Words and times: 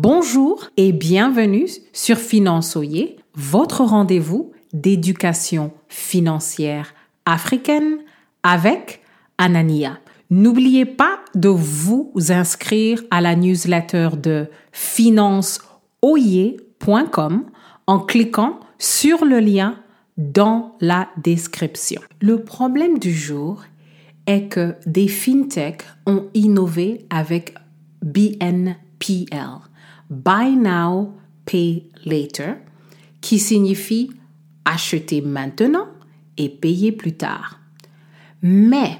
Bonjour 0.00 0.70
et 0.76 0.92
bienvenue 0.92 1.66
sur 1.92 2.18
Finançoyer, 2.18 3.16
votre 3.34 3.82
rendez-vous 3.82 4.52
d'éducation 4.72 5.72
financière 5.88 6.94
africaine 7.26 7.98
avec 8.44 9.02
Anania. 9.38 9.98
N'oubliez 10.30 10.84
pas 10.84 11.18
de 11.34 11.48
vous 11.48 12.12
inscrire 12.28 13.02
à 13.10 13.20
la 13.20 13.34
newsletter 13.34 14.10
de 14.22 14.46
financeoyer.com 14.70 17.46
en 17.88 17.98
cliquant 17.98 18.60
sur 18.78 19.24
le 19.24 19.40
lien 19.40 19.80
dans 20.16 20.76
la 20.80 21.08
description. 21.16 22.00
Le 22.20 22.44
problème 22.44 23.00
du 23.00 23.12
jour 23.12 23.64
est 24.28 24.46
que 24.46 24.76
des 24.86 25.08
fintechs 25.08 25.82
ont 26.06 26.28
innové 26.34 27.04
avec 27.10 27.56
BNPL, 28.00 28.76
Buy 30.10 30.56
Now, 30.56 31.14
Pay 31.44 31.90
Later, 32.04 32.56
qui 33.20 33.38
signifie 33.38 34.10
acheter 34.64 35.20
maintenant 35.20 35.86
et 36.36 36.48
payer 36.48 36.92
plus 36.92 37.16
tard. 37.16 37.60
Mais 38.42 38.98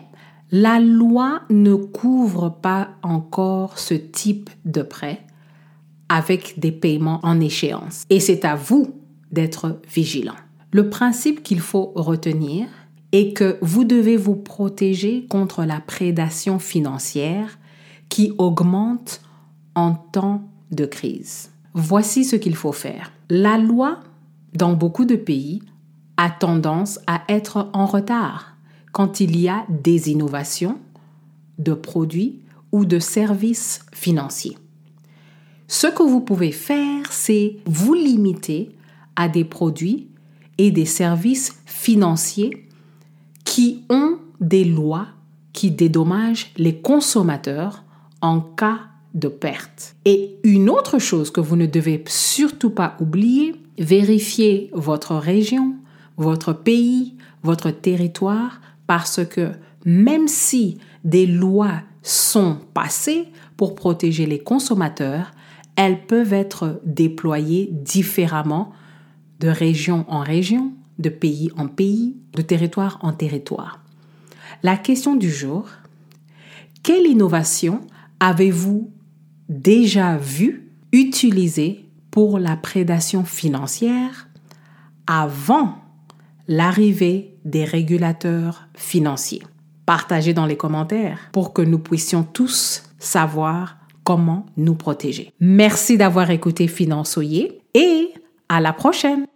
la 0.50 0.80
loi 0.80 1.42
ne 1.50 1.74
couvre 1.74 2.48
pas 2.48 2.90
encore 3.02 3.78
ce 3.78 3.94
type 3.94 4.50
de 4.64 4.82
prêt 4.82 5.24
avec 6.08 6.58
des 6.58 6.72
paiements 6.72 7.20
en 7.22 7.38
échéance. 7.40 8.04
Et 8.08 8.20
c'est 8.20 8.44
à 8.44 8.56
vous 8.56 8.94
d'être 9.30 9.80
vigilant. 9.92 10.36
Le 10.72 10.88
principe 10.88 11.42
qu'il 11.42 11.60
faut 11.60 11.92
retenir 11.94 12.66
est 13.12 13.34
que 13.34 13.58
vous 13.62 13.84
devez 13.84 14.16
vous 14.16 14.36
protéger 14.36 15.26
contre 15.26 15.64
la 15.64 15.80
prédation 15.80 16.58
financière 16.58 17.58
qui 18.08 18.32
augmente 18.38 19.20
en 19.74 19.94
temps 19.94 20.48
de 20.70 20.84
crise. 20.84 21.50
Voici 21.74 22.24
ce 22.24 22.36
qu'il 22.36 22.56
faut 22.56 22.72
faire. 22.72 23.12
La 23.30 23.58
loi, 23.58 24.00
dans 24.54 24.74
beaucoup 24.74 25.04
de 25.04 25.16
pays, 25.16 25.62
a 26.16 26.30
tendance 26.30 26.98
à 27.06 27.22
être 27.28 27.68
en 27.72 27.86
retard 27.86 28.56
quand 28.92 29.20
il 29.20 29.38
y 29.38 29.48
a 29.48 29.64
des 29.68 30.10
innovations 30.10 30.78
de 31.58 31.72
produits 31.74 32.40
ou 32.72 32.84
de 32.84 32.98
services 32.98 33.84
financiers. 33.92 34.58
Ce 35.68 35.86
que 35.86 36.02
vous 36.02 36.20
pouvez 36.20 36.52
faire, 36.52 37.12
c'est 37.12 37.58
vous 37.66 37.94
limiter 37.94 38.74
à 39.16 39.28
des 39.28 39.44
produits 39.44 40.08
et 40.56 40.70
des 40.70 40.86
services 40.86 41.60
financiers 41.66 42.66
qui 43.44 43.84
ont 43.90 44.18
des 44.40 44.64
lois 44.64 45.08
qui 45.52 45.70
dédommagent 45.70 46.52
les 46.56 46.80
consommateurs 46.80 47.84
en 48.20 48.40
cas 48.40 48.80
de 49.18 49.28
perte. 49.28 49.96
Et 50.04 50.36
une 50.44 50.70
autre 50.70 50.98
chose 50.98 51.30
que 51.30 51.40
vous 51.40 51.56
ne 51.56 51.66
devez 51.66 52.02
surtout 52.06 52.70
pas 52.70 52.96
oublier, 53.00 53.54
vérifiez 53.78 54.70
votre 54.72 55.14
région, 55.16 55.74
votre 56.16 56.52
pays, 56.52 57.14
votre 57.42 57.70
territoire, 57.70 58.60
parce 58.86 59.24
que 59.24 59.52
même 59.84 60.28
si 60.28 60.78
des 61.04 61.26
lois 61.26 61.82
sont 62.02 62.58
passées 62.74 63.28
pour 63.56 63.74
protéger 63.74 64.26
les 64.26 64.38
consommateurs, 64.38 65.32
elles 65.76 66.06
peuvent 66.06 66.32
être 66.32 66.80
déployées 66.84 67.68
différemment 67.72 68.72
de 69.40 69.48
région 69.48 70.04
en 70.08 70.20
région, 70.20 70.72
de 70.98 71.08
pays 71.08 71.50
en 71.56 71.68
pays, 71.68 72.16
de 72.34 72.42
territoire 72.42 72.98
en 73.02 73.12
territoire. 73.12 73.80
La 74.62 74.76
question 74.76 75.14
du 75.14 75.30
jour, 75.30 75.68
quelle 76.82 77.06
innovation 77.06 77.80
avez-vous 78.18 78.90
déjà 79.48 80.16
vu 80.16 80.70
utilisée 80.92 81.84
pour 82.10 82.38
la 82.38 82.56
prédation 82.56 83.24
financière 83.24 84.28
avant 85.06 85.76
l'arrivée 86.46 87.36
des 87.44 87.64
régulateurs 87.64 88.68
financiers. 88.74 89.42
Partagez 89.86 90.34
dans 90.34 90.46
les 90.46 90.56
commentaires 90.56 91.18
pour 91.32 91.52
que 91.52 91.62
nous 91.62 91.78
puissions 91.78 92.22
tous 92.24 92.84
savoir 92.98 93.78
comment 94.04 94.46
nous 94.56 94.74
protéger. 94.74 95.32
Merci 95.40 95.96
d'avoir 95.96 96.30
écouté 96.30 96.68
Finançoyer 96.68 97.60
et 97.74 98.12
à 98.48 98.60
la 98.60 98.72
prochaine. 98.72 99.26